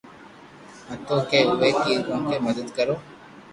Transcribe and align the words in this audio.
ھتو 0.89 1.15
ڪي 1.29 1.39
اووي 1.49 1.69
ڪوڪر 2.07 2.39
مدد 2.47 2.67
ڪرو 2.77 2.95